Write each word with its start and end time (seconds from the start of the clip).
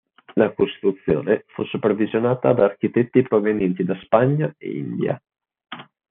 La 0.33 0.51
costruzione 0.55 1.43
fu 1.49 1.63
supervisionata 1.65 2.53
da 2.53 2.63
architetti 2.65 3.21
provenienti 3.21 3.83
da 3.83 3.95
Spagna 4.01 4.51
e 4.57 4.77
India. 4.79 5.21